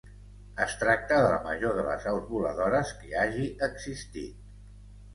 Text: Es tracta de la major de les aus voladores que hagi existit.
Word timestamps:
Es 0.63 0.71
tracta 0.83 1.19
de 1.25 1.27
la 1.33 1.43
major 1.43 1.77
de 1.81 1.85
les 1.91 2.09
aus 2.15 2.25
voladores 2.33 2.97
que 3.05 3.15
hagi 3.27 3.49
existit. 3.73 4.45